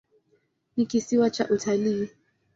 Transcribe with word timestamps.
Ni 0.77 0.85
kisiwa 0.85 1.29
cha 1.29 1.49
utalii. 1.49 2.09